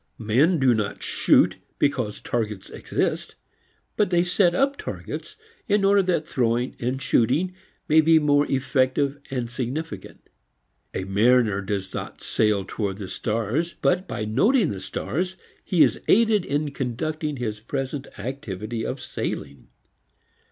Men 0.17 0.57
do 0.57 0.73
not 0.73 1.03
shoot 1.03 1.57
because 1.77 2.21
targets 2.21 2.71
exist, 2.71 3.35
but 3.95 4.09
they 4.09 4.23
set 4.23 4.55
up 4.55 4.75
targets 4.75 5.35
in 5.67 5.85
order 5.85 6.01
that 6.01 6.27
throwing 6.27 6.75
and 6.79 6.99
shooting 6.99 7.53
may 7.87 8.01
be 8.01 8.17
more 8.17 8.47
effective 8.51 9.19
and 9.29 9.47
significant. 9.47 10.27
A 10.95 11.03
mariner 11.03 11.61
does 11.61 11.93
not 11.93 12.19
sail 12.19 12.65
towards 12.67 12.99
the 12.99 13.07
stars, 13.09 13.75
but 13.79 14.07
by 14.07 14.25
noting 14.25 14.71
the 14.71 14.79
stars 14.79 15.35
he 15.63 15.83
is 15.83 16.01
aided 16.07 16.45
in 16.45 16.71
conducting 16.71 17.37
his 17.37 17.59
present 17.59 18.07
activity 18.17 18.83
of 18.83 18.99
sailing. 18.99 19.67